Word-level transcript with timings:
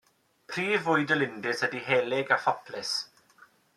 Prif 0.53 0.81
fwyd 0.87 1.13
y 1.15 1.17
lindys 1.19 1.61
ydy 1.67 1.81
helyg 1.91 2.33
a 2.37 2.39
phoplys. 2.47 2.95